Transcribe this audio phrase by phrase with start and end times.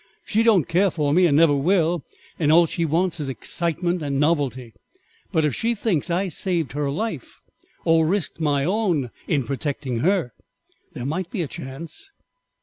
[0.25, 2.01] She don't care for me and never will,
[2.39, 4.73] and all she wants is excitement and novelty,
[5.31, 7.39] but if she thinks I saved her life
[7.85, 10.31] or risked my own in protecting her,
[10.93, 12.09] there might be a chance.